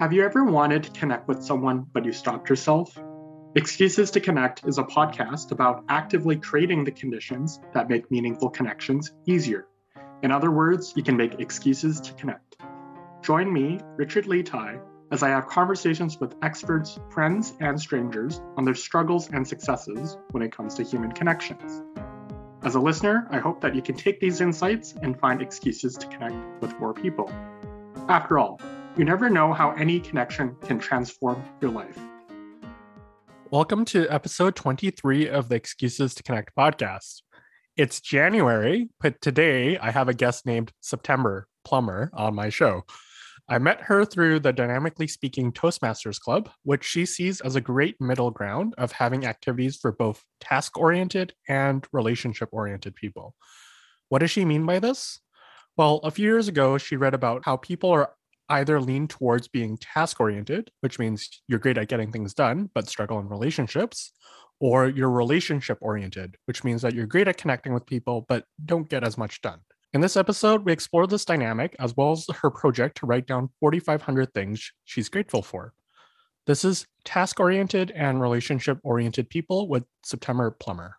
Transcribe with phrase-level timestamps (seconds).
[0.00, 2.98] Have you ever wanted to connect with someone, but you stopped yourself?
[3.54, 9.12] Excuses to Connect is a podcast about actively creating the conditions that make meaningful connections
[9.26, 9.66] easier.
[10.22, 12.56] In other words, you can make excuses to connect.
[13.20, 14.78] Join me, Richard Lee Tai,
[15.12, 20.42] as I have conversations with experts, friends, and strangers on their struggles and successes when
[20.42, 21.82] it comes to human connections.
[22.62, 26.06] As a listener, I hope that you can take these insights and find excuses to
[26.06, 27.30] connect with more people.
[28.08, 28.58] After all,
[28.96, 31.98] you never know how any connection can transform your life.
[33.50, 37.22] Welcome to episode 23 of the Excuses to Connect podcast.
[37.76, 42.82] It's January, but today I have a guest named September Plummer on my show.
[43.48, 48.00] I met her through the Dynamically Speaking Toastmasters Club, which she sees as a great
[48.00, 53.34] middle ground of having activities for both task oriented and relationship oriented people.
[54.08, 55.20] What does she mean by this?
[55.76, 58.10] Well, a few years ago, she read about how people are
[58.50, 62.88] either lean towards being task oriented, which means you're great at getting things done, but
[62.88, 64.12] struggle in relationships,
[64.60, 68.90] or you're relationship oriented, which means that you're great at connecting with people, but don't
[68.90, 69.60] get as much done.
[69.92, 73.48] In this episode, we explore this dynamic as well as her project to write down
[73.60, 75.72] 4,500 things she's grateful for.
[76.46, 80.96] This is task oriented and relationship oriented people with September Plummer.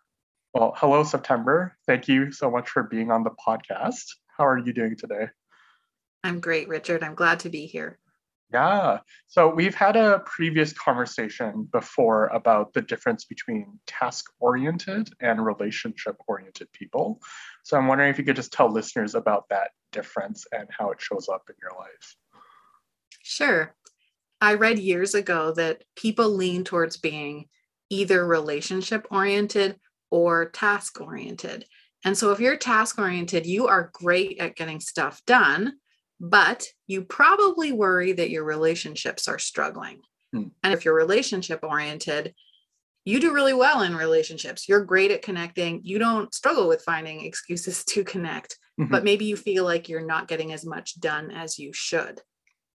[0.54, 1.76] Well, hello, September.
[1.86, 4.04] Thank you so much for being on the podcast.
[4.36, 5.28] How are you doing today?
[6.24, 7.02] I'm great, Richard.
[7.02, 7.98] I'm glad to be here.
[8.52, 8.98] Yeah.
[9.28, 16.16] So we've had a previous conversation before about the difference between task oriented and relationship
[16.28, 17.20] oriented people.
[17.62, 21.00] So I'm wondering if you could just tell listeners about that difference and how it
[21.00, 22.16] shows up in your life.
[23.22, 23.74] Sure.
[24.40, 27.46] I read years ago that people lean towards being
[27.88, 29.78] either relationship oriented
[30.10, 31.64] or task oriented.
[32.04, 35.74] And so if you're task oriented, you are great at getting stuff done
[36.22, 40.00] but you probably worry that your relationships are struggling.
[40.32, 40.44] Hmm.
[40.62, 42.32] And if you're relationship oriented,
[43.04, 44.68] you do really well in relationships.
[44.68, 45.80] You're great at connecting.
[45.82, 48.90] You don't struggle with finding excuses to connect, mm-hmm.
[48.90, 52.20] but maybe you feel like you're not getting as much done as you should.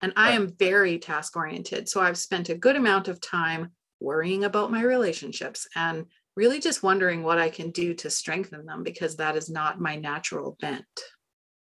[0.00, 1.88] And I am very task oriented.
[1.88, 6.82] So I've spent a good amount of time worrying about my relationships and really just
[6.82, 10.84] wondering what I can do to strengthen them because that is not my natural bent.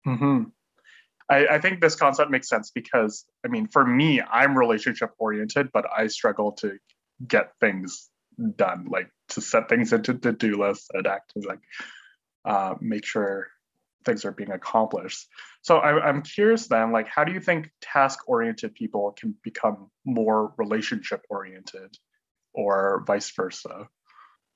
[0.05, 0.43] Mm-hmm.
[1.29, 5.71] I, I think this concept makes sense because I mean, for me, I'm relationship oriented,
[5.73, 6.77] but I struggle to
[7.27, 8.09] get things
[8.55, 11.59] done, like to set things into to-do lists and act to like
[12.45, 13.47] uh, make sure
[14.05, 15.27] things are being accomplished.
[15.63, 20.53] So I, I'm curious then, like, how do you think task-oriented people can become more
[20.57, 21.97] relationship-oriented,
[22.53, 23.89] or vice versa?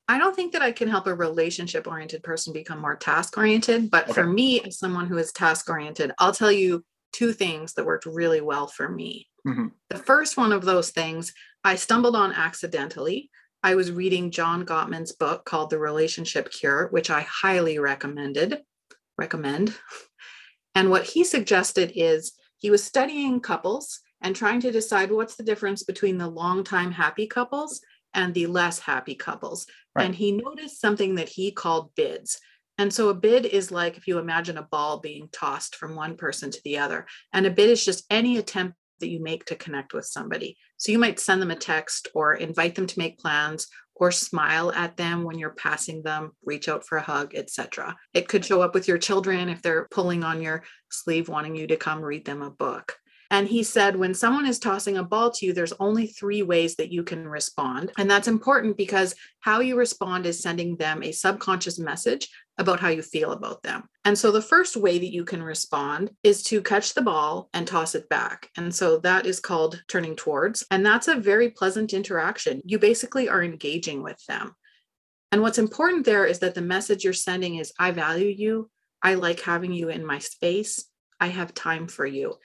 [0.07, 3.89] I don't think that I can help a relationship oriented person become more task oriented.
[3.89, 4.13] But okay.
[4.13, 8.05] for me, as someone who is task oriented, I'll tell you two things that worked
[8.05, 9.27] really well for me.
[9.47, 9.67] Mm-hmm.
[9.89, 13.29] The first one of those things I stumbled on accidentally.
[13.63, 18.61] I was reading John Gottman's book called The Relationship Cure, which I highly recommended.
[19.17, 19.77] Recommend.
[20.75, 25.43] And what he suggested is he was studying couples and trying to decide what's the
[25.43, 27.81] difference between the long time happy couples
[28.13, 29.65] and the less happy couples.
[29.95, 30.05] Right.
[30.05, 32.39] And he noticed something that he called bids.
[32.77, 36.15] And so a bid is like if you imagine a ball being tossed from one
[36.15, 37.05] person to the other.
[37.33, 40.57] And a bid is just any attempt that you make to connect with somebody.
[40.77, 44.71] So you might send them a text or invite them to make plans or smile
[44.71, 47.95] at them when you're passing them, reach out for a hug, etc.
[48.13, 51.67] It could show up with your children if they're pulling on your sleeve wanting you
[51.67, 52.95] to come read them a book.
[53.31, 56.75] And he said, when someone is tossing a ball to you, there's only three ways
[56.75, 57.93] that you can respond.
[57.97, 62.27] And that's important because how you respond is sending them a subconscious message
[62.57, 63.83] about how you feel about them.
[64.03, 67.65] And so the first way that you can respond is to catch the ball and
[67.65, 68.49] toss it back.
[68.57, 70.65] And so that is called turning towards.
[70.69, 72.61] And that's a very pleasant interaction.
[72.65, 74.53] You basically are engaging with them.
[75.31, 78.69] And what's important there is that the message you're sending is I value you.
[79.01, 80.83] I like having you in my space.
[81.21, 82.35] I have time for you.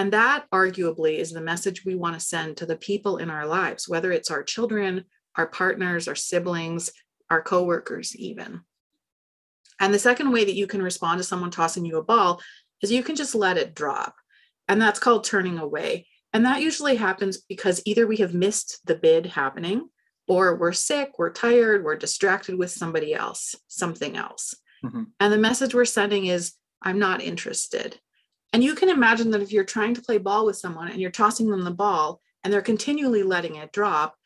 [0.00, 3.46] And that arguably is the message we want to send to the people in our
[3.46, 5.04] lives, whether it's our children,
[5.36, 6.90] our partners, our siblings,
[7.28, 8.62] our coworkers, even.
[9.78, 12.40] And the second way that you can respond to someone tossing you a ball
[12.80, 14.14] is you can just let it drop.
[14.68, 16.06] And that's called turning away.
[16.32, 19.90] And that usually happens because either we have missed the bid happening,
[20.26, 24.54] or we're sick, we're tired, we're distracted with somebody else, something else.
[24.82, 25.02] Mm-hmm.
[25.20, 28.00] And the message we're sending is, I'm not interested.
[28.52, 31.10] And you can imagine that if you're trying to play ball with someone and you're
[31.10, 34.16] tossing them the ball and they're continually letting it drop,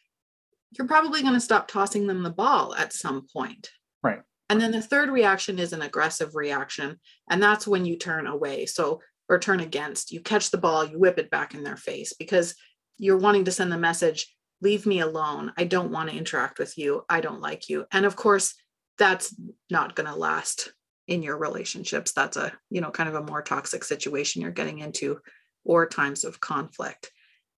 [0.72, 3.70] you're probably going to stop tossing them the ball at some point.
[4.02, 4.20] Right.
[4.48, 6.98] And then the third reaction is an aggressive reaction.
[7.28, 8.66] And that's when you turn away.
[8.66, 10.12] So, or turn against.
[10.12, 12.54] You catch the ball, you whip it back in their face because
[12.98, 16.76] you're wanting to send the message leave me alone i don't want to interact with
[16.78, 18.54] you i don't like you and of course
[18.98, 19.34] that's
[19.70, 20.72] not going to last
[21.06, 24.78] in your relationships that's a you know kind of a more toxic situation you're getting
[24.78, 25.18] into
[25.64, 27.10] or times of conflict.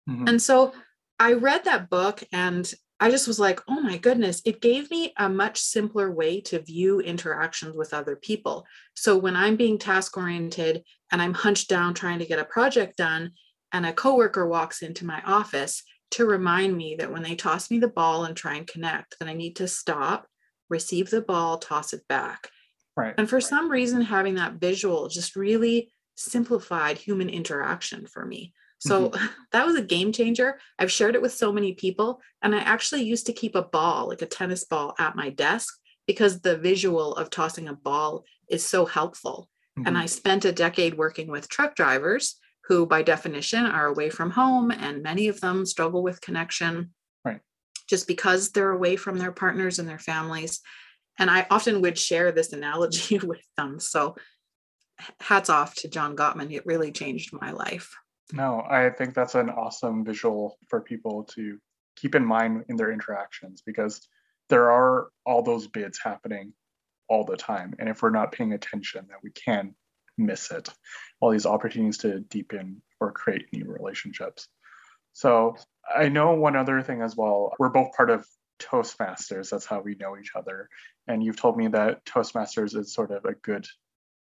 [0.08, 0.28] Mm-hmm.
[0.28, 0.72] and so
[1.18, 5.12] i read that book and i just was like oh my goodness it gave me
[5.16, 8.64] a much simpler way to view interactions with other people.
[8.94, 12.96] So when i'm being task oriented and i'm hunched down trying to get a project
[12.96, 13.32] done
[13.72, 15.82] and a coworker walks into my office
[16.12, 19.28] to remind me that when they toss me the ball and try and connect that
[19.28, 20.26] i need to stop
[20.68, 22.48] receive the ball toss it back
[22.96, 23.14] Right.
[23.18, 28.54] And for some reason, having that visual just really simplified human interaction for me.
[28.78, 29.26] So mm-hmm.
[29.52, 30.58] that was a game changer.
[30.78, 32.20] I've shared it with so many people.
[32.42, 35.74] And I actually used to keep a ball, like a tennis ball, at my desk
[36.06, 39.48] because the visual of tossing a ball is so helpful.
[39.78, 39.88] Mm-hmm.
[39.88, 44.30] And I spent a decade working with truck drivers who, by definition, are away from
[44.30, 46.90] home, and many of them struggle with connection.
[47.24, 47.40] Right.
[47.88, 50.60] Just because they're away from their partners and their families.
[51.18, 53.80] And I often would share this analogy with them.
[53.80, 54.16] So
[55.20, 56.52] hats off to John Gottman.
[56.52, 57.94] It really changed my life.
[58.32, 61.58] No, I think that's an awesome visual for people to
[61.96, 64.06] keep in mind in their interactions because
[64.48, 66.52] there are all those bids happening
[67.08, 67.74] all the time.
[67.78, 69.74] And if we're not paying attention, that we can
[70.18, 70.68] miss it.
[71.20, 74.48] All these opportunities to deepen or create new relationships.
[75.12, 75.56] So
[75.94, 77.54] I know one other thing as well.
[77.58, 78.26] We're both part of
[78.58, 79.50] Toastmasters.
[79.50, 80.68] That's how we know each other.
[81.06, 83.66] And you've told me that Toastmasters is sort of a good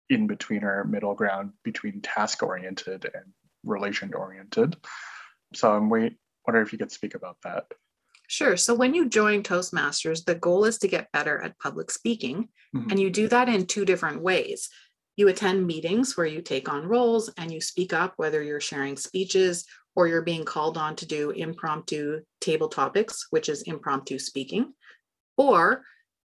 [0.08, 3.25] in between or middle ground between task oriented and
[3.64, 4.76] relation oriented.
[5.55, 7.64] So I'm wait, wondering if you could speak about that.
[8.28, 8.56] Sure.
[8.56, 12.49] So when you join Toastmasters, the goal is to get better at public speaking.
[12.75, 12.90] Mm-hmm.
[12.90, 14.69] And you do that in two different ways.
[15.17, 18.96] You attend meetings where you take on roles and you speak up, whether you're sharing
[18.96, 19.64] speeches
[19.96, 24.72] or you're being called on to do impromptu table topics, which is impromptu speaking,
[25.37, 25.82] or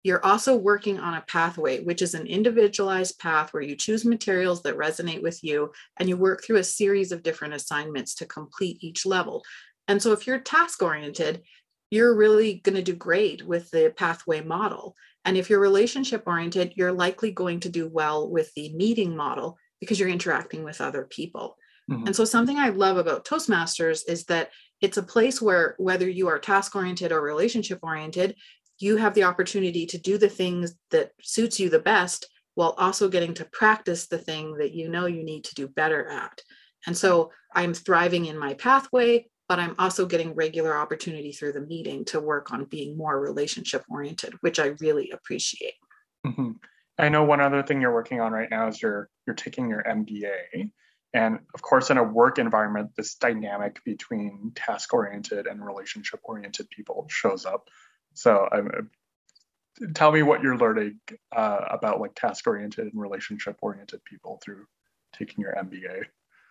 [0.04, 4.62] you're also working on a pathway, which is an individualized path where you choose materials
[4.62, 8.76] that resonate with you and you work through a series of different assignments to complete
[8.82, 9.42] each level.
[9.88, 11.42] And so, if you're task oriented,
[11.90, 14.94] you're really going to do great with the pathway model.
[15.24, 19.56] And if you're relationship oriented, you're likely going to do well with the meeting model
[19.80, 21.56] because you're interacting with other people.
[21.90, 22.06] Mm-hmm.
[22.06, 24.50] And so, something I love about Toastmasters is that
[24.80, 28.36] it's a place where, whether you are task oriented or relationship oriented,
[28.78, 33.08] you have the opportunity to do the things that suits you the best while also
[33.08, 36.40] getting to practice the thing that you know you need to do better at.
[36.86, 41.60] And so, I'm thriving in my pathway, but I'm also getting regular opportunity through the
[41.60, 45.74] meeting to work on being more relationship oriented, which I really appreciate.
[46.26, 46.52] Mm-hmm.
[46.98, 49.82] I know one other thing you're working on right now is you're you're taking your
[49.82, 50.70] MBA.
[51.14, 56.68] And of course, in a work environment, this dynamic between task oriented and relationship oriented
[56.70, 57.68] people shows up.
[58.14, 58.90] So, um,
[59.94, 60.98] tell me what you're learning
[61.34, 64.66] uh, about like task oriented and relationship oriented people through
[65.16, 66.06] taking your MBA.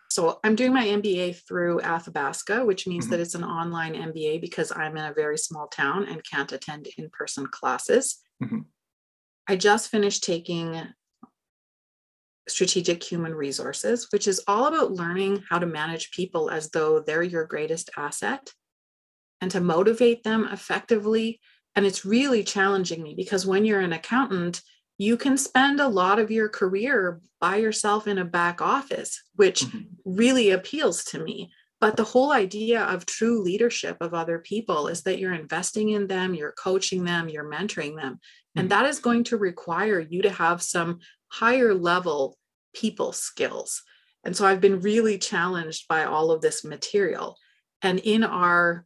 [0.09, 3.11] So, I'm doing my MBA through Athabasca, which means mm-hmm.
[3.11, 6.87] that it's an online MBA because I'm in a very small town and can't attend
[6.97, 8.21] in person classes.
[8.41, 8.59] Mm-hmm.
[9.49, 10.81] I just finished taking
[12.47, 17.23] strategic human resources, which is all about learning how to manage people as though they're
[17.23, 18.51] your greatest asset
[19.41, 21.39] and to motivate them effectively.
[21.75, 24.61] And it's really challenging me because when you're an accountant,
[24.97, 29.61] you can spend a lot of your career by yourself in a back office, which
[29.61, 29.79] mm-hmm.
[30.05, 31.51] really appeals to me.
[31.81, 36.07] But the whole idea of true leadership of other people is that you're investing in
[36.07, 38.19] them, you're coaching them, you're mentoring them.
[38.55, 38.81] And mm-hmm.
[38.81, 40.99] that is going to require you to have some
[41.33, 42.37] higher level
[42.75, 43.81] people skills.
[44.23, 47.37] And so I've been really challenged by all of this material.
[47.81, 48.85] And in our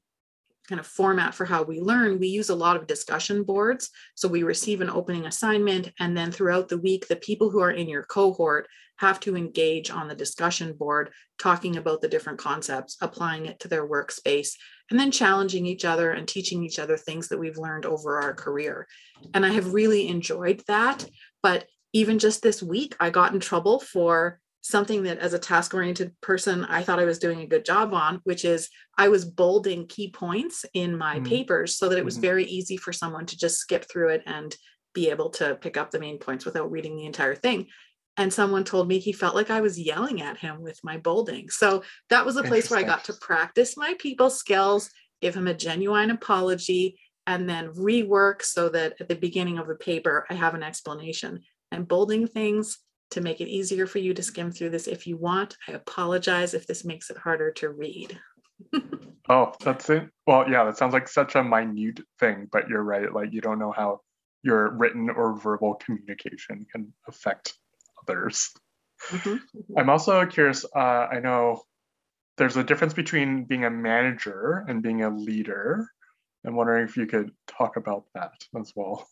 [0.70, 3.90] kind of format for how we learn, we use a lot of discussion boards.
[4.16, 7.72] So we receive an opening assignment, and then throughout the week, the people who are
[7.72, 12.98] in your cohort have to engage on the discussion board, talking about the different concepts,
[13.02, 14.54] applying it to their workspace,
[14.90, 18.34] and then challenging each other and teaching each other things that we've learned over our
[18.34, 18.88] career.
[19.34, 21.06] And I have really enjoyed that.
[21.44, 25.74] But even just this week, I got in trouble for something that as a task
[25.74, 29.26] oriented person, I thought I was doing a good job on, which is I was
[29.26, 31.26] bolding key points in my mm-hmm.
[31.26, 32.22] papers so that it was mm-hmm.
[32.22, 34.56] very easy for someone to just skip through it and
[34.94, 37.66] be able to pick up the main points without reading the entire thing.
[38.16, 41.50] And someone told me he felt like I was yelling at him with my bolding.
[41.50, 45.48] So that was a place where I got to practice my people skills, give him
[45.48, 50.36] a genuine apology, and then rework so that at the beginning of the paper, I
[50.36, 51.42] have an explanation.
[51.72, 52.80] I'm bolding things
[53.12, 55.58] to make it easier for you to skim through this if you want.
[55.68, 58.20] I apologize if this makes it harder to read.
[59.30, 60.10] Oh, that's it.
[60.26, 63.12] Well, yeah, that sounds like such a minute thing, but you're right.
[63.12, 64.00] Like you don't know how
[64.42, 67.54] your written or verbal communication can affect
[68.02, 68.50] others.
[69.10, 69.30] Mm-hmm.
[69.30, 69.78] mm-hmm.
[69.78, 70.66] I'm also curious.
[70.74, 71.64] Uh, I know
[72.38, 75.90] there's a difference between being a manager and being a leader.
[76.46, 79.08] I'm wondering if you could talk about that as well.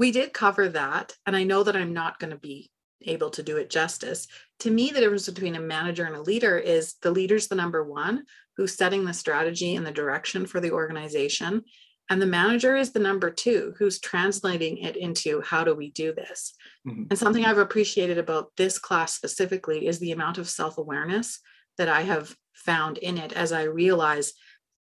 [0.00, 2.70] We did cover that, and I know that I'm not going to be
[3.02, 4.26] able to do it justice.
[4.60, 7.84] To me, the difference between a manager and a leader is the leader's the number
[7.84, 8.24] one
[8.56, 11.64] who's setting the strategy and the direction for the organization.
[12.08, 16.14] And the manager is the number two who's translating it into how do we do
[16.14, 16.54] this?
[16.88, 17.04] Mm-hmm.
[17.10, 21.40] And something I've appreciated about this class specifically is the amount of self awareness
[21.76, 24.32] that I have found in it as I realize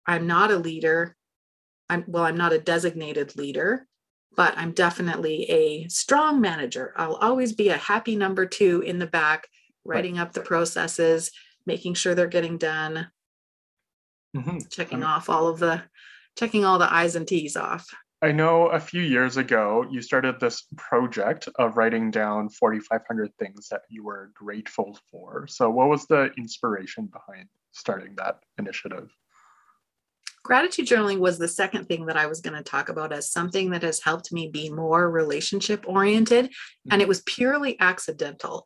[0.07, 1.17] I'm not a leader.
[1.89, 3.87] I'm well, I'm not a designated leader,
[4.37, 6.93] but I'm definitely a strong manager.
[6.97, 9.49] I'll always be a happy number two in the back,
[9.85, 11.33] writing up the processes,
[11.65, 13.09] making sure they're getting done,
[14.37, 14.59] mm-hmm.
[14.71, 15.83] checking off all of the
[16.37, 17.89] checking all the I's and T's off.
[18.23, 23.69] I know a few years ago you started this project of writing down 4,500 things
[23.69, 25.47] that you were grateful for.
[25.49, 29.11] So, what was the inspiration behind starting that initiative?
[30.47, 33.71] Gratitude journaling was the second thing that I was going to talk about as something
[33.71, 36.47] that has helped me be more relationship oriented.
[36.47, 36.93] Mm-hmm.
[36.93, 38.65] And it was purely accidental.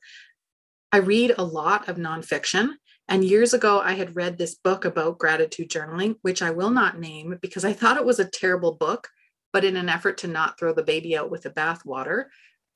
[0.92, 2.72] I read a lot of nonfiction,
[3.08, 7.00] and years ago, I had read this book about gratitude journaling, which I will not
[7.00, 9.08] name because I thought it was a terrible book.
[9.52, 12.26] But in an effort to not throw the baby out with the bathwater,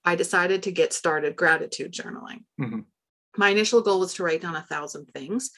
[0.05, 2.45] I decided to get started gratitude journaling.
[2.59, 2.81] Mm-hmm.
[3.37, 5.51] My initial goal was to write down a thousand things.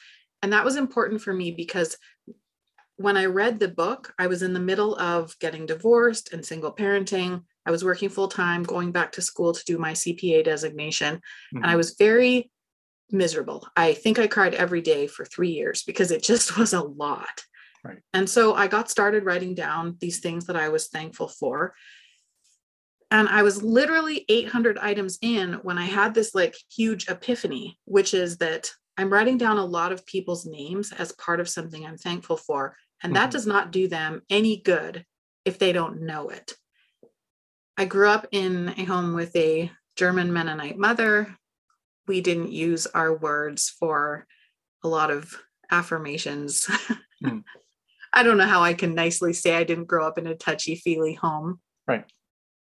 [0.43, 1.97] And that was important for me because
[2.97, 6.73] when I read the book, I was in the middle of getting divorced and single
[6.73, 7.43] parenting.
[7.65, 11.15] I was working full time, going back to school to do my CPA designation.
[11.15, 11.57] Mm-hmm.
[11.57, 12.49] And I was very
[13.11, 13.67] miserable.
[13.75, 17.43] I think I cried every day for three years because it just was a lot.
[17.83, 17.99] Right.
[18.13, 21.75] And so I got started writing down these things that I was thankful for.
[23.11, 28.13] And I was literally 800 items in when I had this like huge epiphany, which
[28.13, 31.97] is that I'm writing down a lot of people's names as part of something I'm
[31.97, 32.75] thankful for.
[33.03, 33.31] And that mm-hmm.
[33.31, 35.05] does not do them any good
[35.45, 36.55] if they don't know it.
[37.77, 41.37] I grew up in a home with a German Mennonite mother
[42.07, 44.25] we didn't use our words for
[44.83, 45.35] a lot of
[45.69, 46.67] affirmations.
[47.23, 47.43] Mm.
[48.13, 50.75] I don't know how I can nicely say I didn't grow up in a touchy
[50.75, 51.59] feely home.
[51.87, 52.05] Right.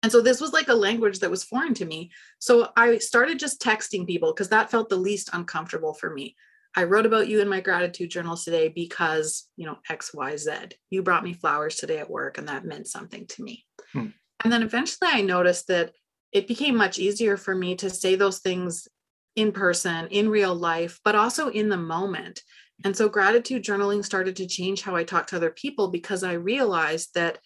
[0.02, 2.12] And so this was like a language that was foreign to me.
[2.40, 6.38] So I started just texting people because that felt the least uncomfortable for me.
[6.76, 10.74] I wrote about you in my gratitude journals today because, you know, XYZ.
[10.90, 13.66] You brought me flowers today at work and that meant something to me.
[13.94, 14.08] Hmm.
[14.44, 15.94] And then eventually I noticed that
[16.32, 18.88] it became much easier for me to say those things
[19.36, 22.42] in person, in real life, but also in the moment.
[22.84, 26.34] And so gratitude journaling started to change how I talk to other people because I
[26.34, 27.40] realized that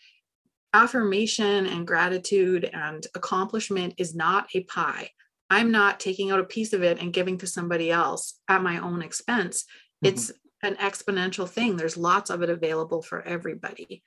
[0.74, 5.10] affirmation and gratitude and accomplishment is not a pie.
[5.52, 8.78] I'm not taking out a piece of it and giving to somebody else at my
[8.78, 9.64] own expense.
[9.64, 10.08] Mm-hmm.
[10.08, 10.32] It's
[10.64, 11.76] an exponential thing.
[11.76, 14.02] There's lots of it available for everybody.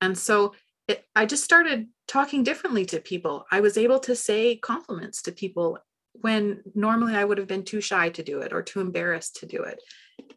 [0.00, 0.54] And so
[0.88, 3.46] it, I just started talking differently to people.
[3.52, 5.78] I was able to say compliments to people
[6.14, 9.46] when normally I would have been too shy to do it or too embarrassed to
[9.46, 9.80] do it.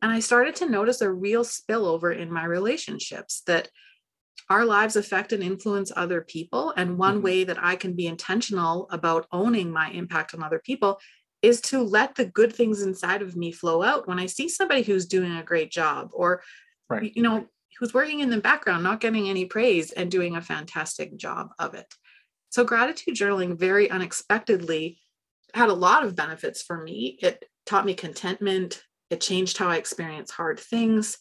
[0.03, 3.69] And I started to notice a real spillover in my relationships that
[4.49, 6.73] our lives affect and influence other people.
[6.75, 7.23] And one mm-hmm.
[7.23, 10.99] way that I can be intentional about owning my impact on other people
[11.41, 14.83] is to let the good things inside of me flow out when I see somebody
[14.83, 16.43] who's doing a great job or,
[16.89, 17.11] right.
[17.15, 17.47] you know,
[17.79, 21.73] who's working in the background, not getting any praise and doing a fantastic job of
[21.73, 21.91] it.
[22.49, 24.99] So, gratitude journaling very unexpectedly
[25.53, 27.17] had a lot of benefits for me.
[27.21, 31.17] It taught me contentment, it changed how I experience hard things,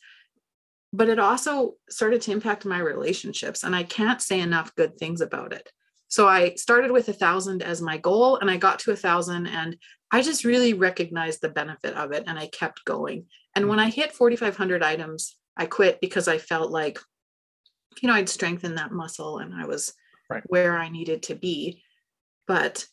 [0.93, 3.63] but it also started to impact my relationships.
[3.63, 5.71] And I can't say enough good things about it.
[6.09, 9.47] So I started with a thousand as my goal and I got to a thousand
[9.47, 9.77] and
[10.11, 13.27] I just really recognized the benefit of it and I kept going.
[13.55, 14.01] And when I mm-hmm.
[14.01, 16.99] hit 4,500 items, I quit because I felt like,
[18.03, 19.93] you know, I'd strengthened that muscle and I was
[20.29, 20.43] right.
[20.47, 21.83] where I needed to be.
[22.49, 22.87] But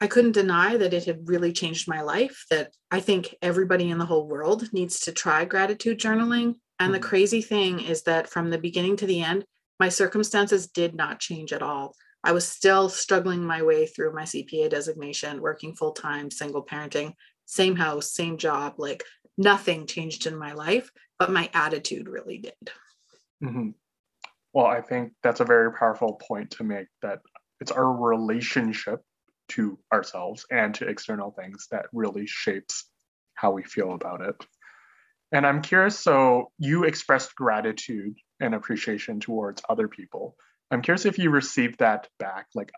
[0.00, 2.44] I couldn't deny that it had really changed my life.
[2.50, 6.56] That I think everybody in the whole world needs to try gratitude journaling.
[6.78, 7.08] And the mm-hmm.
[7.08, 9.44] crazy thing is that from the beginning to the end,
[9.80, 11.94] my circumstances did not change at all.
[12.22, 17.14] I was still struggling my way through my CPA designation, working full time, single parenting,
[17.46, 18.74] same house, same job.
[18.78, 19.04] Like
[19.36, 22.70] nothing changed in my life, but my attitude really did.
[23.42, 23.70] Mm-hmm.
[24.52, 27.20] Well, I think that's a very powerful point to make that
[27.60, 29.00] it's our relationship
[29.48, 32.84] to ourselves and to external things that really shapes
[33.34, 34.36] how we feel about it.
[35.32, 40.36] And I'm curious so you expressed gratitude and appreciation towards other people.
[40.70, 42.70] I'm curious if you received that back, like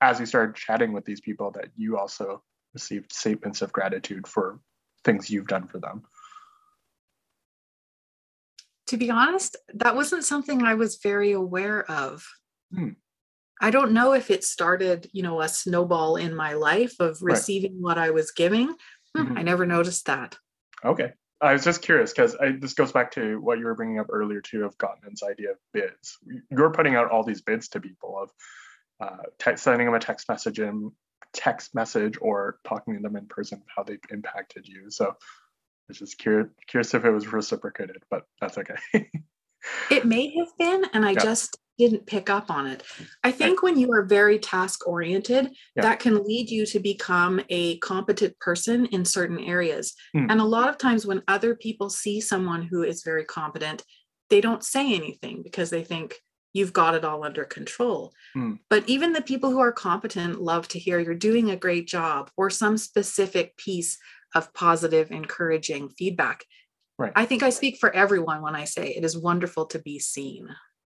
[0.00, 2.42] as you started chatting with these people, that you also
[2.74, 4.60] received statements of gratitude for
[5.04, 6.02] things you've done for them.
[8.88, 12.26] To be honest, that wasn't something I was very aware of.
[12.72, 12.90] Hmm.
[13.60, 17.74] I don't know if it started, you know, a snowball in my life of receiving
[17.74, 17.82] right.
[17.82, 18.74] what I was giving.
[19.14, 19.38] Hmm, mm-hmm.
[19.38, 20.36] I never noticed that.
[20.84, 21.12] Okay.
[21.40, 24.40] I was just curious because this goes back to what you were bringing up earlier
[24.40, 26.18] too of Gottman's idea of bids.
[26.50, 28.30] You're putting out all these bids to people of
[29.00, 30.90] uh, sending them a text message in
[31.32, 34.90] text message or talking to them in person how they've impacted you.
[34.90, 35.14] So I
[35.88, 38.76] was just curious, curious if it was reciprocated, but that's okay.
[39.90, 41.22] it may have been, and I yeah.
[41.22, 42.82] just didn't pick up on it.
[43.22, 45.82] I think when you are very task oriented, yeah.
[45.82, 49.94] that can lead you to become a competent person in certain areas.
[50.14, 50.26] Mm.
[50.30, 53.84] And a lot of times when other people see someone who is very competent,
[54.28, 56.16] they don't say anything because they think
[56.52, 58.12] you've got it all under control.
[58.36, 58.58] Mm.
[58.68, 62.30] But even the people who are competent love to hear you're doing a great job
[62.36, 63.98] or some specific piece
[64.34, 66.44] of positive, encouraging feedback.
[66.98, 67.12] Right.
[67.14, 70.48] I think I speak for everyone when I say it is wonderful to be seen.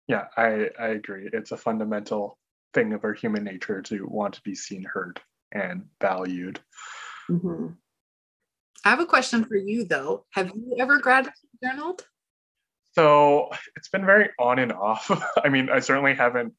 [0.08, 1.28] Yeah, I, I agree.
[1.32, 2.38] It's a fundamental
[2.75, 5.20] thing of our human nature to want to be seen, heard,
[5.52, 6.60] and valued.
[7.30, 7.68] Mm-hmm.
[8.84, 10.26] I have a question for you though.
[10.32, 12.06] Have you ever gratitude journaled?
[12.92, 15.10] So it's been very on and off.
[15.44, 16.54] I mean, I certainly haven't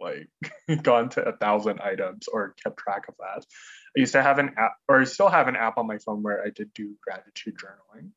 [0.00, 0.28] like
[0.82, 3.44] gone to a thousand items or kept track of that.
[3.96, 6.22] I used to have an app, or I still have an app on my phone
[6.22, 8.10] where I did do gratitude journaling.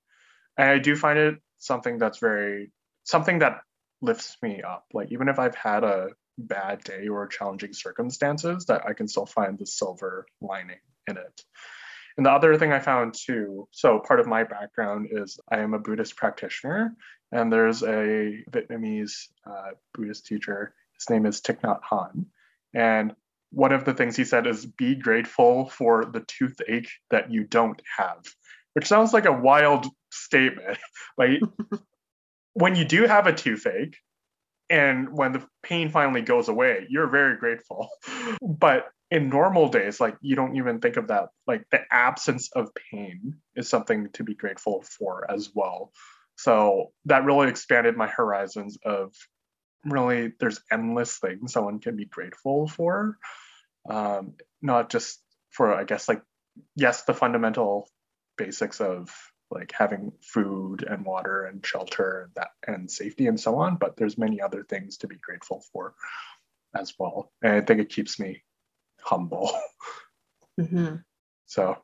[0.58, 2.72] And I do find it something that's very,
[3.04, 3.62] something that
[4.02, 4.86] lifts me up.
[4.94, 9.26] Like even if I've had a bad day or challenging circumstances, that I can still
[9.26, 11.42] find the silver lining in it.
[12.18, 15.74] And the other thing I found too, so part of my background is I am
[15.74, 16.96] a Buddhist practitioner,
[17.32, 20.74] and there's a Vietnamese uh, Buddhist teacher.
[21.00, 22.26] His name is Thich Nhat Hanh.
[22.74, 23.16] And
[23.52, 27.82] one of the things he said is be grateful for the toothache that you don't
[27.98, 28.24] have,
[28.74, 30.78] which sounds like a wild statement.
[31.18, 31.40] like
[32.54, 33.96] when you do have a toothache
[34.70, 37.90] and when the pain finally goes away, you're very grateful.
[38.42, 41.30] but in normal days, like you don't even think of that.
[41.46, 45.92] Like the absence of pain is something to be grateful for as well.
[46.38, 49.14] So that really expanded my horizons of
[49.86, 53.18] really there's endless things someone can be grateful for.
[53.90, 56.22] Um, not just for, I guess, like,
[56.76, 57.90] yes, the fundamental
[58.38, 59.10] basics of
[59.52, 63.98] like having food and water and shelter and that and safety and so on but
[63.98, 65.94] there's many other things to be grateful for
[66.76, 67.32] as well.
[67.42, 68.44] And i think it keeps me
[69.02, 69.52] humble.
[70.60, 70.98] Mm-hmm.
[71.46, 71.78] so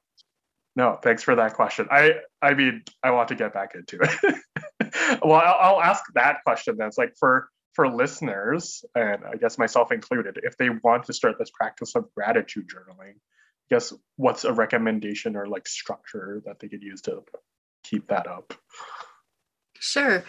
[0.75, 1.87] no thanks for that question.
[1.89, 4.35] I i mean i want to get back into it.
[5.23, 9.91] Well I'll, I'll ask that question that's like for for listeners and i guess myself
[9.93, 13.13] included if they want to start this practice of gratitude journaling
[13.69, 17.23] I guess what's a recommendation or like structure that they could use to
[17.89, 18.53] keep that up?
[19.79, 20.23] Sure.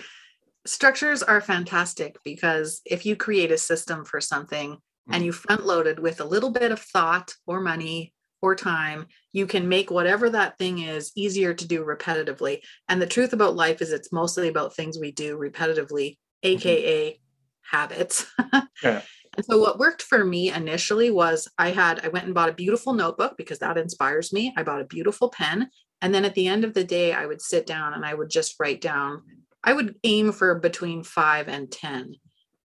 [0.67, 5.13] Structures are fantastic because if you create a system for something mm-hmm.
[5.13, 9.47] and you front loaded with a little bit of thought or money or time, you
[9.47, 12.61] can make whatever that thing is easier to do repetitively.
[12.89, 17.77] And the truth about life is it's mostly about things we do repetitively, aka mm-hmm.
[17.77, 18.27] habits.
[18.83, 19.03] yeah.
[19.37, 22.55] And so what worked for me initially was I had I went and bought a
[22.55, 24.53] beautiful notebook because that inspires me.
[24.57, 27.43] I bought a beautiful pen and then at the end of the day, I would
[27.43, 29.23] sit down and I would just write down,
[29.65, 32.15] I would aim for between five and 10.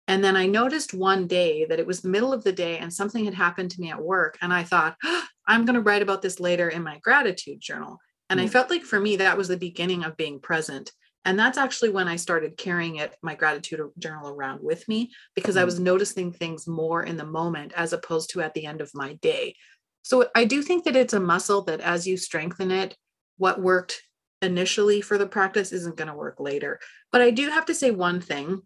[0.08, 2.92] And then I noticed one day that it was the middle of the day and
[2.92, 4.38] something had happened to me at work.
[4.40, 7.98] And I thought, oh, I'm going to write about this later in my gratitude journal.
[8.28, 8.44] And mm.
[8.44, 10.90] I felt like for me, that was the beginning of being present.
[11.24, 15.54] And that's actually when I started carrying it, my gratitude journal around with me, because
[15.54, 15.60] mm.
[15.60, 18.90] I was noticing things more in the moment as opposed to at the end of
[18.94, 19.54] my day.
[20.02, 22.96] So I do think that it's a muscle that as you strengthen it,
[23.38, 24.02] what worked
[24.42, 26.78] initially for the practice isn't going to work later.
[27.12, 28.62] But I do have to say one thing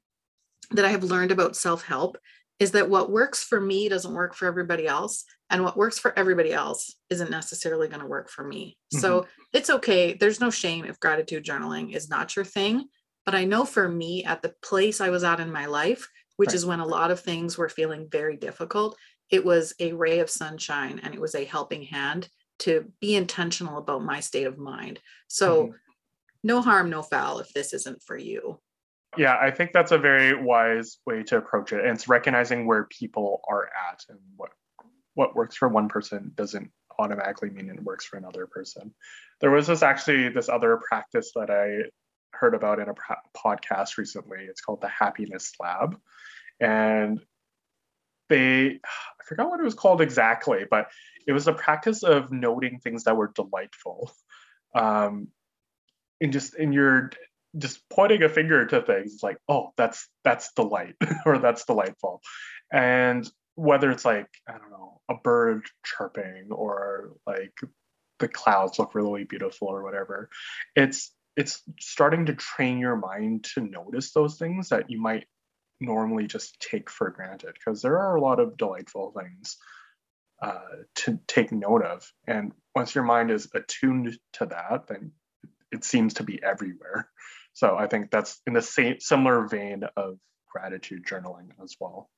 [0.72, 2.16] that I have learned about self help
[2.58, 5.24] is that what works for me doesn't work for everybody else.
[5.48, 8.76] And what works for everybody else isn't necessarily going to work for me.
[8.94, 9.00] Mm-hmm.
[9.00, 10.14] So it's okay.
[10.14, 12.84] There's no shame if gratitude journaling is not your thing.
[13.24, 16.06] But I know for me, at the place I was at in my life,
[16.36, 16.54] which right.
[16.54, 18.96] is when a lot of things were feeling very difficult,
[19.30, 22.28] it was a ray of sunshine and it was a helping hand
[22.60, 25.00] to be intentional about my state of mind.
[25.28, 25.72] So, mm-hmm.
[26.44, 28.60] no harm, no foul if this isn't for you.
[29.16, 31.80] Yeah, I think that's a very wise way to approach it.
[31.80, 34.50] And it's recognizing where people are at and what
[35.14, 38.94] what works for one person doesn't automatically mean it works for another person.
[39.40, 41.90] There was this actually this other practice that I
[42.32, 42.94] heard about in a
[43.36, 44.38] podcast recently.
[44.48, 45.98] It's called the Happiness Lab,
[46.60, 47.20] and
[48.30, 50.88] they I forgot what it was called exactly, but
[51.26, 54.10] it was a practice of noting things that were delightful,
[54.74, 55.28] um,
[56.20, 57.10] and just in your
[57.58, 60.94] just pointing a finger to things like, oh, that's that's delight
[61.26, 62.22] or that's delightful,
[62.72, 67.52] and whether it's like I don't know a bird chirping or like
[68.20, 70.30] the clouds look really beautiful or whatever,
[70.74, 75.26] it's it's starting to train your mind to notice those things that you might
[75.80, 79.56] normally just take for granted because there are a lot of delightful things
[80.42, 80.60] uh,
[80.96, 82.10] to take note of.
[82.26, 85.12] And once your mind is attuned to that, then
[85.72, 87.08] it seems to be everywhere.
[87.52, 90.18] So I think that's in the same similar vein of
[90.50, 92.10] gratitude journaling as well.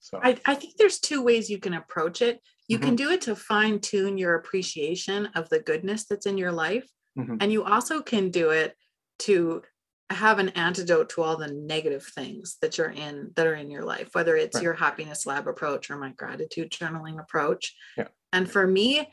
[0.00, 2.40] So I, I think there's two ways you can approach it.
[2.68, 2.86] You mm-hmm.
[2.86, 6.88] can do it to fine tune your appreciation of the goodness that's in your life.
[7.18, 7.36] Mm-hmm.
[7.40, 8.76] And you also can do it
[9.20, 9.62] to
[10.10, 13.84] have an antidote to all the negative things that you're in that are in your
[13.84, 14.64] life, whether it's right.
[14.64, 17.74] your happiness lab approach or my gratitude journaling approach.
[17.96, 18.08] Yeah.
[18.32, 19.08] And for me,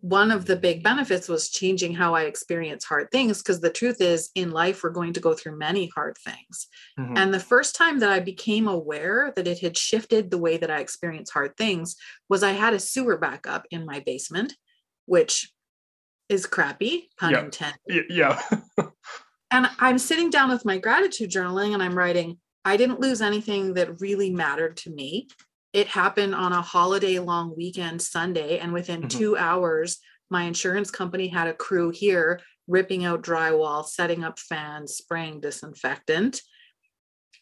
[0.00, 4.00] one of the big benefits was changing how I experience hard things because the truth
[4.00, 6.68] is, in life, we're going to go through many hard things.
[6.98, 7.16] Mm-hmm.
[7.16, 10.70] And the first time that I became aware that it had shifted the way that
[10.70, 11.96] I experience hard things
[12.28, 14.54] was I had a sewer backup in my basement,
[15.06, 15.50] which
[16.28, 17.44] is crappy, pun yeah.
[17.44, 18.04] intended.
[18.10, 18.42] Yeah.
[19.50, 23.74] and I'm sitting down with my gratitude journaling and I'm writing, I didn't lose anything
[23.74, 25.28] that really mattered to me.
[25.72, 28.58] It happened on a holiday long weekend Sunday.
[28.58, 29.18] And within mm-hmm.
[29.18, 29.98] two hours,
[30.30, 36.40] my insurance company had a crew here ripping out drywall, setting up fans, spraying disinfectant.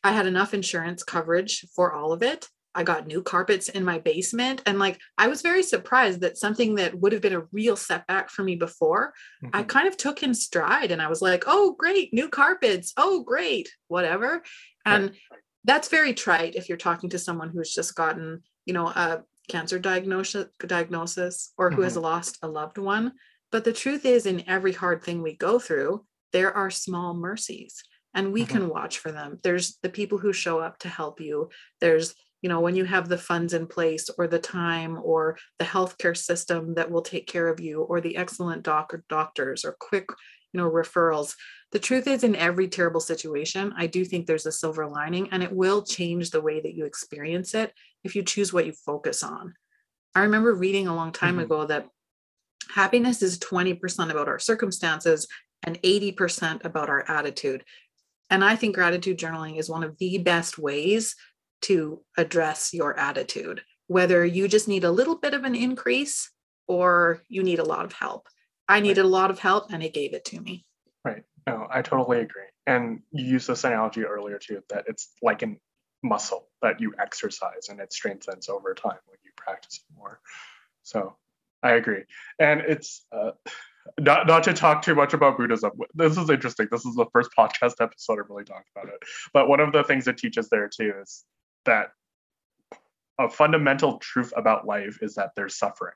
[0.03, 2.49] I had enough insurance coverage for all of it.
[2.75, 4.63] I got new carpets in my basement.
[4.67, 8.31] And like, I was very surprised that something that would have been a real setback
[8.31, 9.57] for me before, mm-hmm.
[9.57, 12.93] I kind of took in stride and I was like, oh, great, new carpets.
[12.97, 14.43] Oh, great, whatever.
[14.85, 15.41] And right.
[15.65, 19.79] that's very trite if you're talking to someone who's just gotten, you know, a cancer
[19.79, 21.85] diagnosis, diagnosis or who mm-hmm.
[21.85, 23.13] has lost a loved one.
[23.53, 27.85] But the truth is, in every hard thing we go through, there are small mercies
[28.15, 28.53] and we mm-hmm.
[28.53, 29.39] can watch for them.
[29.43, 31.51] There's the people who show up to help you.
[31.81, 35.65] There's you know when you have the funds in place or the time or the
[35.65, 39.75] healthcare system that will take care of you or the excellent doc or doctors or
[39.81, 40.11] quick
[40.53, 41.35] you know referrals.
[41.73, 45.43] The truth is in every terrible situation i do think there's a silver lining and
[45.43, 47.73] it will change the way that you experience it
[48.05, 49.55] if you choose what you focus on.
[50.15, 51.45] I remember reading a long time mm-hmm.
[51.45, 51.89] ago that
[52.75, 55.27] happiness is 20% about our circumstances
[55.63, 57.65] and 80% about our attitude.
[58.29, 61.17] And i think gratitude journaling is one of the best ways
[61.63, 66.31] to address your attitude, whether you just need a little bit of an increase
[66.67, 68.29] or you need a lot of help.
[68.69, 69.07] I needed right.
[69.07, 70.65] a lot of help and it gave it to me.
[71.05, 71.23] Right.
[71.47, 72.43] No, I totally agree.
[72.67, 75.55] And you used this analogy earlier too that it's like a
[76.03, 80.21] muscle that you exercise and it strengthens over time when you practice it more.
[80.83, 81.17] So
[81.63, 82.05] I agree.
[82.39, 83.33] And it's uh,
[83.99, 85.73] not not to talk too much about Buddhism.
[85.95, 86.69] This is interesting.
[86.71, 89.03] This is the first podcast episode I really talked about it.
[89.33, 91.25] But one of the things it teaches there too is
[91.65, 91.91] that
[93.19, 95.95] a fundamental truth about life is that there's suffering.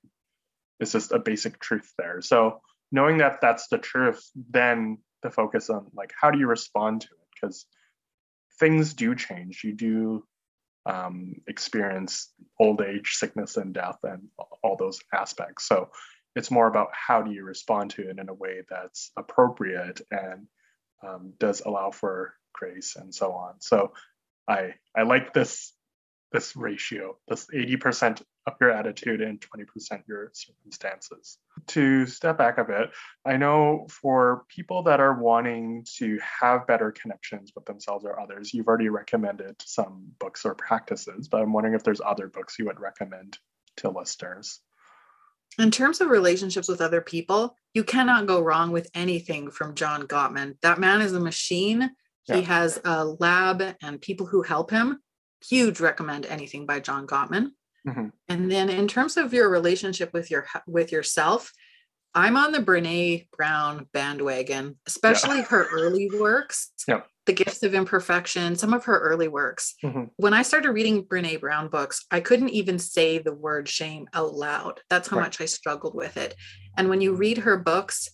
[0.80, 2.20] It's just a basic truth there.
[2.20, 2.60] So
[2.92, 7.08] knowing that that's the truth, then the focus on like how do you respond to
[7.08, 7.28] it?
[7.34, 7.66] Because
[8.60, 9.62] things do change.
[9.64, 10.24] You do
[10.86, 14.28] um, experience old age, sickness, and death, and
[14.62, 15.66] all those aspects.
[15.66, 15.90] So
[16.34, 20.46] it's more about how do you respond to it in a way that's appropriate and
[21.06, 23.54] um, does allow for grace and so on.
[23.60, 23.92] So
[24.48, 25.72] I I like this
[26.32, 31.38] this ratio, this 80% of your attitude and 20% your circumstances.
[31.68, 32.90] To step back a bit,
[33.24, 38.52] I know for people that are wanting to have better connections with themselves or others,
[38.52, 42.66] you've already recommended some books or practices, but I'm wondering if there's other books you
[42.66, 43.38] would recommend
[43.78, 44.60] to listeners.
[45.58, 50.06] In terms of relationships with other people, you cannot go wrong with anything from John
[50.06, 50.56] Gottman.
[50.62, 51.90] That man is a machine
[52.28, 52.36] yeah.
[52.36, 54.98] He has a lab and people who help him.
[55.46, 57.50] Huge recommend anything by John Gottman.
[57.86, 58.08] Mm-hmm.
[58.28, 61.52] And then in terms of your relationship with your with yourself,
[62.14, 65.44] I'm on the Brene Brown bandwagon, especially yeah.
[65.44, 66.72] her early works.
[66.86, 67.02] Yeah.
[67.26, 69.74] The Gifts of Imperfection, some of her early works.
[69.84, 70.04] Mm-hmm.
[70.16, 74.34] When I started reading Brene Brown books, I couldn't even say the word shame out
[74.34, 74.80] loud.
[74.88, 75.24] That's how right.
[75.24, 76.34] much I struggled with it.
[76.76, 78.08] And when you read her books,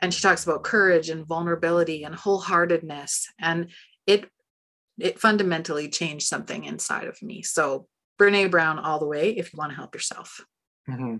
[0.00, 3.70] and she talks about courage and vulnerability and wholeheartedness and
[4.06, 4.28] it
[4.98, 7.86] it fundamentally changed something inside of me so
[8.20, 10.40] brene brown all the way if you want to help yourself
[10.88, 11.16] mm-hmm.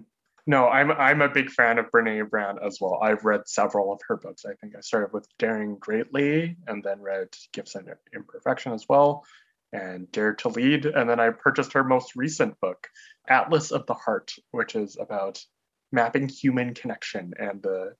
[0.46, 2.98] No, I'm I'm a big fan of Brene Brown as well.
[3.02, 4.44] I've read several of her books.
[4.44, 9.24] I think I started with Daring Greatly and then read Gifts and Imperfection as well
[9.74, 10.86] and Dare to Lead.
[10.86, 12.88] And then I purchased her most recent book,
[13.28, 15.42] Atlas of the Heart, which is about
[15.92, 17.94] mapping human connection and the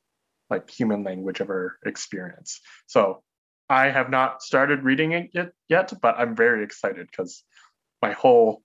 [0.50, 2.60] like human language of her experience.
[2.86, 3.22] So
[3.68, 7.42] I have not started reading it yet, yet but I'm very excited because
[8.02, 8.62] my whole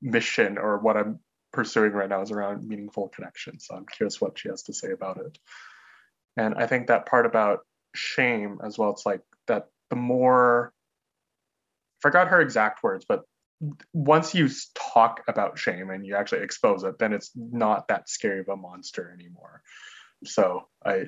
[0.00, 1.20] mission or what I'm
[1.52, 3.58] pursuing right now is around meaningful connection.
[3.60, 5.38] So I'm curious what she has to say about it.
[6.36, 7.60] And I think that part about
[7.94, 10.72] shame as well, it's like that the more,
[11.98, 13.24] I forgot her exact words, but
[13.92, 18.40] once you talk about shame and you actually expose it, then it's not that scary
[18.40, 19.62] of a monster anymore.
[20.24, 21.06] So I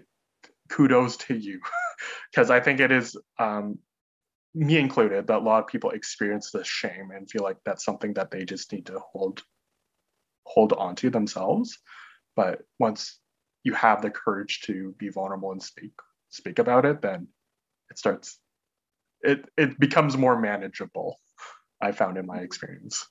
[0.70, 1.60] kudos to you
[2.30, 3.78] because I think it is um,
[4.54, 8.14] me included that a lot of people experience this shame and feel like that's something
[8.14, 9.42] that they just need to hold
[10.46, 11.78] hold on to themselves.
[12.36, 13.18] But once
[13.64, 15.92] you have the courage to be vulnerable and speak
[16.30, 17.28] speak about it, then
[17.90, 18.38] it starts
[19.22, 21.18] it it becomes more manageable.
[21.80, 23.06] I found in my experience.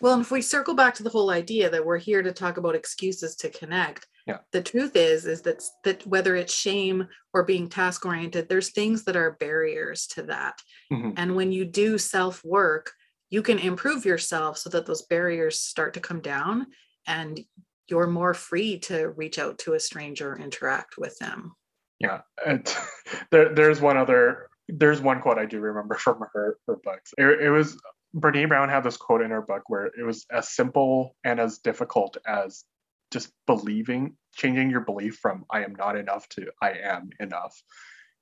[0.00, 2.56] Well, and if we circle back to the whole idea that we're here to talk
[2.56, 4.38] about excuses to connect, yeah.
[4.52, 9.04] the truth is is that that whether it's shame or being task oriented, there's things
[9.04, 10.60] that are barriers to that.
[10.92, 11.12] Mm-hmm.
[11.16, 12.92] And when you do self work,
[13.30, 16.66] you can improve yourself so that those barriers start to come down
[17.06, 17.40] and
[17.88, 21.52] you're more free to reach out to a stranger interact with them
[22.00, 22.74] yeah and
[23.30, 27.26] there, there's one other there's one quote i do remember from her her books it,
[27.42, 27.80] it was
[28.16, 31.58] Brene Brown had this quote in her book where it was as simple and as
[31.58, 32.64] difficult as
[33.10, 37.60] just believing, changing your belief from I am not enough to I am enough.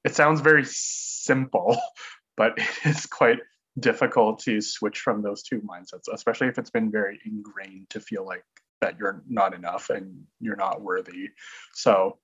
[0.05, 1.79] It sounds very simple,
[2.37, 3.38] but it is quite
[3.79, 8.25] difficult to switch from those two mindsets, especially if it's been very ingrained to feel
[8.25, 8.44] like
[8.81, 11.31] that you're not enough and you're not worthy.
[11.75, 12.18] So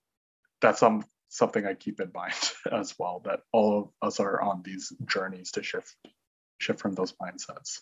[0.61, 2.35] that's some something I keep in mind
[2.72, 5.94] as well, that all of us are on these journeys to shift
[6.59, 7.81] shift from those mindsets.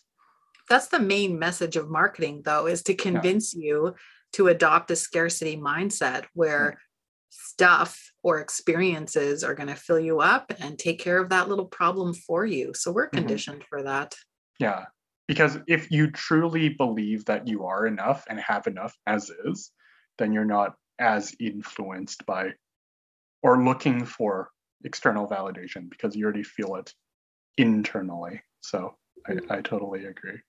[0.69, 3.65] That's the main message of marketing though, is to convince yeah.
[3.65, 3.95] you
[4.33, 6.79] to adopt a scarcity mindset where
[7.29, 11.65] stuff or experiences are going to fill you up and take care of that little
[11.65, 12.73] problem for you.
[12.73, 13.17] So we're mm-hmm.
[13.17, 13.77] conditioned mm-hmm.
[13.77, 14.15] for that.
[14.59, 14.85] Yeah.
[15.27, 19.71] Because if you truly believe that you are enough and have enough as is,
[20.17, 22.51] then you're not as influenced by
[23.41, 24.49] or looking for
[24.83, 26.93] external validation because you already feel it
[27.57, 28.41] internally.
[28.61, 28.95] So
[29.27, 29.51] I, mm-hmm.
[29.51, 30.39] I totally agree.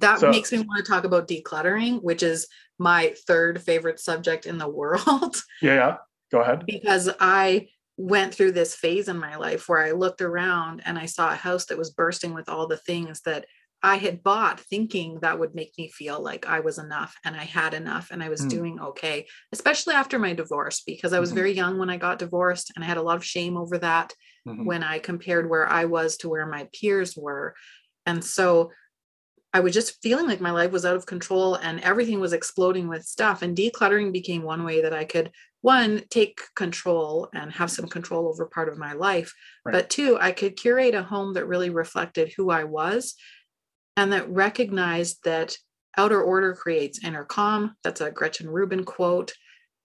[0.00, 2.46] That so, makes me want to talk about decluttering, which is
[2.78, 5.36] my third favorite subject in the world.
[5.62, 5.96] Yeah, yeah.
[6.32, 6.64] Go ahead.
[6.66, 11.06] Because I went through this phase in my life where I looked around and I
[11.06, 13.44] saw a house that was bursting with all the things that
[13.82, 17.44] I had bought thinking that would make me feel like I was enough and I
[17.44, 18.50] had enough and I was mm.
[18.50, 21.36] doing okay, especially after my divorce, because I was mm-hmm.
[21.36, 24.12] very young when I got divorced and I had a lot of shame over that
[24.46, 24.64] mm-hmm.
[24.64, 27.54] when I compared where I was to where my peers were.
[28.04, 28.70] And so
[29.52, 32.88] I was just feeling like my life was out of control and everything was exploding
[32.88, 33.42] with stuff.
[33.42, 38.28] And decluttering became one way that I could, one, take control and have some control
[38.28, 39.34] over part of my life.
[39.64, 39.72] Right.
[39.72, 43.16] But two, I could curate a home that really reflected who I was
[43.96, 45.56] and that recognized that
[45.98, 47.74] outer order creates inner calm.
[47.82, 49.32] That's a Gretchen Rubin quote,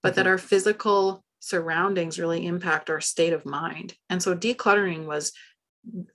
[0.02, 0.16] but mm-hmm.
[0.16, 3.94] that our physical surroundings really impact our state of mind.
[4.08, 5.32] And so decluttering was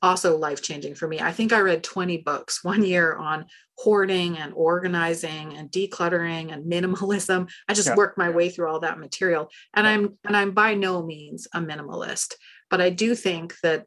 [0.02, 1.20] also life changing for me.
[1.20, 3.46] I think I read 20 books one year on
[3.78, 7.50] hoarding and organizing and decluttering and minimalism.
[7.68, 7.96] I just yeah.
[7.96, 9.50] worked my way through all that material.
[9.74, 9.92] And yeah.
[9.92, 12.34] I'm and I'm by no means a minimalist,
[12.70, 13.86] but I do think that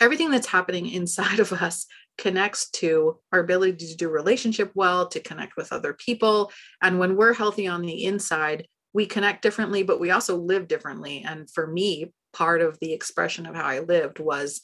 [0.00, 1.86] everything that's happening inside of us
[2.18, 6.52] connects to our ability to do relationship well, to connect with other people.
[6.82, 11.24] And when we're healthy on the inside, we connect differently, but we also live differently.
[11.26, 14.60] And for me, part of the expression of how I lived was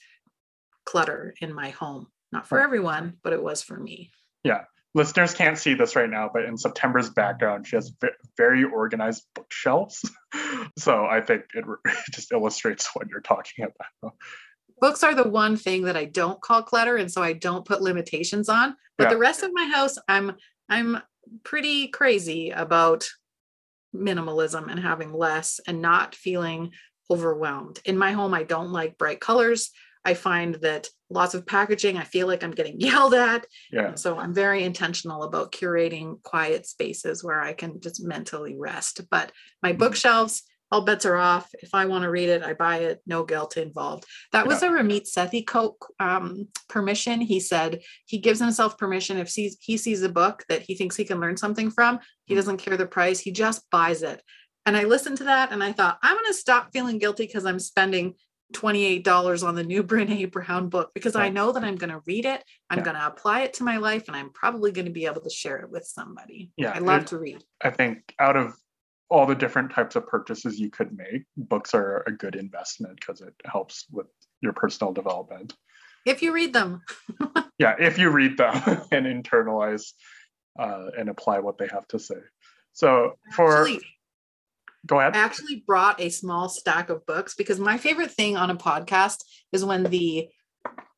[0.88, 2.06] clutter in my home.
[2.32, 4.10] Not for everyone, but it was for me.
[4.42, 4.64] Yeah.
[4.94, 7.92] Listeners can't see this right now, but in September's background, she has
[8.38, 10.02] very organized bookshelves.
[10.78, 11.64] so I think it
[12.10, 14.14] just illustrates what you're talking about.
[14.80, 17.82] Books are the one thing that I don't call clutter, and so I don't put
[17.82, 18.76] limitations on.
[18.96, 19.10] But yeah.
[19.10, 20.36] the rest of my house, I'm
[20.68, 20.98] I'm
[21.44, 23.08] pretty crazy about
[23.94, 26.72] minimalism and having less and not feeling
[27.10, 27.80] overwhelmed.
[27.84, 29.70] In my home, I don't like bright colors.
[30.08, 33.46] I find that lots of packaging, I feel like I'm getting yelled at.
[33.70, 33.94] Yeah.
[33.94, 39.02] So I'm very intentional about curating quiet spaces where I can just mentally rest.
[39.10, 39.80] But my mm-hmm.
[39.80, 41.50] bookshelves, all bets are off.
[41.60, 43.02] If I want to read it, I buy it.
[43.06, 44.04] No guilt involved.
[44.32, 44.48] That yeah.
[44.48, 45.44] was a Ramit Sethi
[46.00, 47.20] um, permission.
[47.20, 51.04] He said he gives himself permission if he sees a book that he thinks he
[51.04, 51.98] can learn something from.
[51.98, 52.38] He mm-hmm.
[52.38, 53.20] doesn't care the price.
[53.20, 54.22] He just buys it.
[54.64, 57.46] And I listened to that and I thought, I'm going to stop feeling guilty because
[57.46, 58.14] I'm spending
[58.54, 61.16] $28 on the new Brene Brown book because.
[61.16, 62.44] I know that I'm going to read it.
[62.70, 62.84] I'm yeah.
[62.84, 65.30] going to apply it to my life and I'm probably going to be able to
[65.30, 66.52] share it with somebody.
[66.56, 66.72] Yeah.
[66.72, 67.44] I love it, to read.
[67.62, 68.54] I think out of
[69.10, 73.20] all the different types of purchases you could make, books are a good investment because
[73.20, 74.06] it helps with
[74.40, 75.54] your personal development.
[76.06, 76.82] If you read them.
[77.58, 78.54] yeah, if you read them
[78.92, 79.92] and internalize
[80.58, 82.16] uh, and apply what they have to say.
[82.72, 83.80] So for Actually,
[84.86, 85.16] go ahead.
[85.16, 89.24] I actually brought a small stack of books because my favorite thing on a podcast
[89.52, 90.28] is when the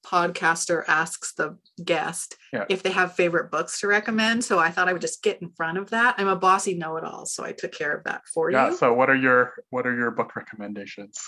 [0.05, 2.65] podcaster asks the guest yeah.
[2.69, 4.43] if they have favorite books to recommend.
[4.45, 6.15] So I thought I would just get in front of that.
[6.19, 8.73] I'm a bossy know-it-all, so I took care of that for yeah, you.
[8.73, 8.79] Yeah.
[8.79, 11.19] So what are your what are your book recommendations?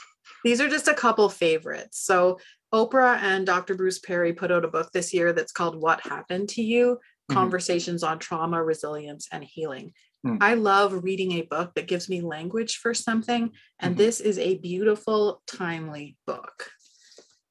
[0.45, 2.01] These are just a couple favorites.
[2.01, 2.38] So
[2.73, 3.75] Oprah and Dr.
[3.75, 7.35] Bruce Perry put out a book this year that's called What Happened to You: mm-hmm.
[7.35, 9.93] Conversations on Trauma, Resilience, and Healing.
[10.26, 10.38] Mm.
[10.40, 14.02] I love reading a book that gives me language for something, and mm-hmm.
[14.02, 16.70] this is a beautiful, timely book.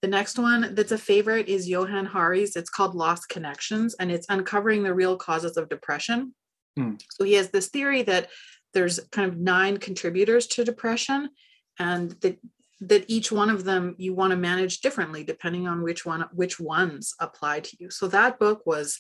[0.02, 2.56] The next one that's a favorite is Johan Hari's.
[2.56, 6.34] It's called Lost Connections, and it's uncovering the real causes of depression.
[6.80, 7.02] Mm.
[7.10, 8.30] So he has this theory that
[8.74, 11.30] there's kind of nine contributors to depression,
[11.78, 12.40] and that
[12.84, 16.60] that each one of them you want to manage differently depending on which one which
[16.60, 17.92] ones apply to you.
[17.92, 19.00] So that book was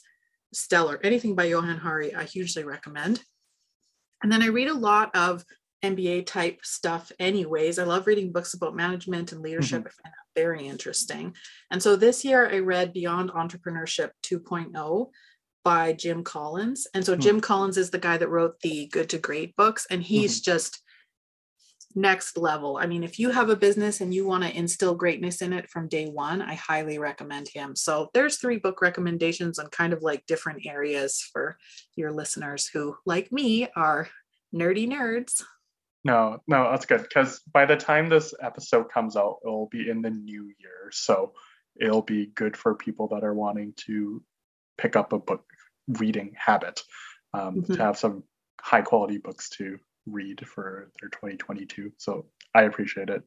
[0.53, 0.99] stellar.
[1.03, 3.23] Anything by Johan Hari, I hugely recommend.
[4.23, 5.43] And then I read a lot of
[5.83, 7.79] MBA type stuff, anyways.
[7.79, 9.79] I love reading books about management and leadership.
[9.79, 9.87] Mm-hmm.
[9.87, 11.35] I find that very interesting.
[11.71, 15.07] And so this year I read Beyond Entrepreneurship 2.0
[15.63, 16.87] by Jim Collins.
[16.93, 17.21] And so mm-hmm.
[17.21, 20.51] Jim Collins is the guy that wrote the Good to Great books, and he's mm-hmm.
[20.51, 20.80] just
[21.95, 22.77] next level.
[22.77, 25.69] I mean, if you have a business and you want to instill greatness in it
[25.69, 27.75] from day one, I highly recommend him.
[27.75, 31.57] So there's three book recommendations on kind of like different areas for
[31.95, 34.07] your listeners who, like me, are
[34.53, 35.43] nerdy nerds.
[36.03, 40.01] No, no, that's good because by the time this episode comes out, it'll be in
[40.01, 40.89] the new year.
[40.91, 41.33] So
[41.79, 44.23] it'll be good for people that are wanting to
[44.77, 45.45] pick up a book
[45.87, 46.81] reading habit
[47.33, 47.73] um, mm-hmm.
[47.73, 48.23] to have some
[48.59, 51.91] high quality books to read for their 2022.
[51.97, 53.23] So I appreciate it.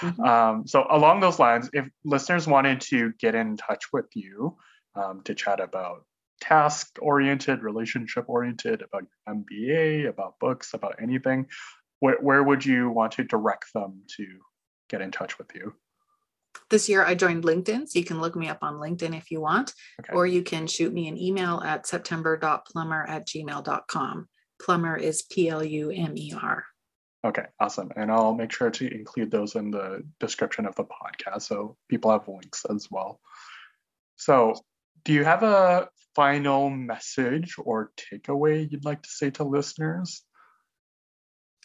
[0.00, 0.20] Mm-hmm.
[0.22, 4.56] Um, so along those lines, if listeners wanted to get in touch with you
[4.94, 6.04] um, to chat about
[6.40, 11.46] task oriented, relationship oriented, about MBA, about books, about anything,
[12.00, 14.26] where, where would you want to direct them to
[14.88, 15.74] get in touch with you?
[16.68, 19.40] This year I joined LinkedIn, so you can look me up on LinkedIn if you
[19.40, 20.12] want, okay.
[20.12, 24.28] or you can shoot me an email at september.plumer at gmail.com.
[24.60, 26.64] Plumer is P L U M E R.
[27.24, 27.90] Okay, awesome.
[27.96, 32.10] And I'll make sure to include those in the description of the podcast so people
[32.10, 33.20] have links as well.
[34.16, 34.54] So,
[35.04, 40.22] do you have a final message or takeaway you'd like to say to listeners?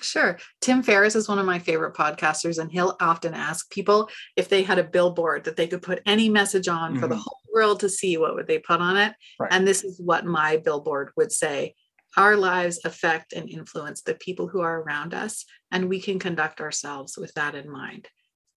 [0.02, 0.38] Sure.
[0.60, 4.64] Tim Ferriss is one of my favorite podcasters, and he'll often ask people if they
[4.64, 7.00] had a billboard that they could put any message on mm-hmm.
[7.00, 7.22] for the mm-hmm.
[7.22, 9.14] whole world to see, what would they put on it?
[9.40, 9.52] Right.
[9.52, 11.76] And this is what my billboard would say
[12.18, 16.62] our lives affect and influence the people who are around us, and we can conduct
[16.62, 18.08] ourselves with that in mind.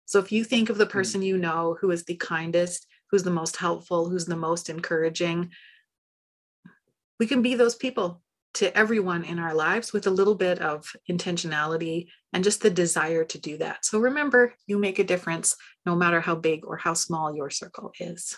[0.06, 0.90] So if you think of the mm.
[0.90, 5.50] person you know who is the kindest, who's the most helpful, who's the most encouraging,
[7.18, 8.22] we can be those people
[8.54, 13.24] to everyone in our lives with a little bit of intentionality and just the desire
[13.24, 13.84] to do that.
[13.84, 17.92] So remember, you make a difference no matter how big or how small your circle
[18.00, 18.36] is.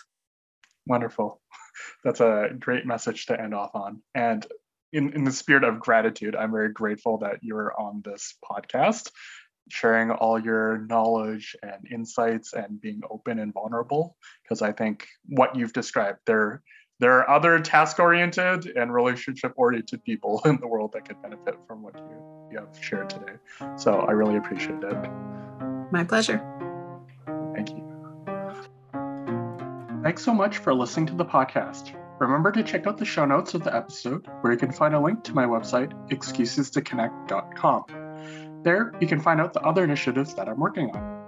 [0.85, 1.41] Wonderful.
[2.03, 4.01] That's a great message to end off on.
[4.13, 4.45] And
[4.93, 9.11] in, in the spirit of gratitude, I'm very grateful that you're on this podcast,
[9.69, 14.17] sharing all your knowledge and insights and being open and vulnerable.
[14.43, 16.61] Because I think what you've described, there,
[16.99, 21.55] there are other task oriented and relationship oriented people in the world that could benefit
[21.67, 23.33] from what you, you have shared today.
[23.77, 24.93] So I really appreciate it.
[25.91, 26.41] My pleasure.
[27.53, 27.87] Thank you.
[30.03, 31.95] Thanks so much for listening to the podcast.
[32.21, 34.99] Remember to check out the show notes of the episode, where you can find a
[34.99, 38.61] link to my website, excusestoconnect.com.
[38.61, 41.25] There, you can find out the other initiatives that I'm working on.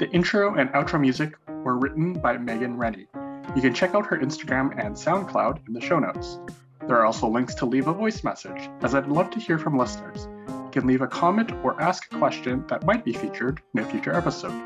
[0.00, 3.06] The intro and outro music were written by Megan Rennie.
[3.54, 6.40] You can check out her Instagram and SoundCloud in the show notes.
[6.88, 9.78] There are also links to leave a voice message, as I'd love to hear from
[9.78, 10.26] listeners.
[10.48, 13.88] You can leave a comment or ask a question that might be featured in a
[13.88, 14.60] future episode.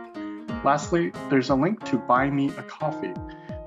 [0.65, 3.13] Lastly, there's a link to Buy Me a Coffee.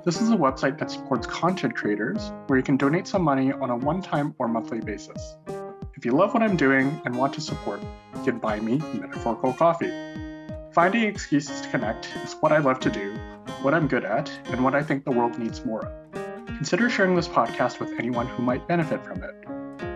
[0.09, 3.69] This is a website that supports content creators where you can donate some money on
[3.69, 5.37] a one time or monthly basis.
[5.95, 7.79] If you love what I'm doing and want to support,
[8.15, 9.91] you can buy me metaphorical coffee.
[10.73, 13.13] Finding excuses to connect is what I love to do,
[13.61, 16.47] what I'm good at, and what I think the world needs more of.
[16.47, 19.35] Consider sharing this podcast with anyone who might benefit from it.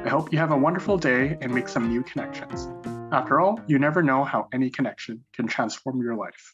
[0.06, 2.70] I hope you have a wonderful day and make some new connections.
[3.12, 6.54] After all, you never know how any connection can transform your life.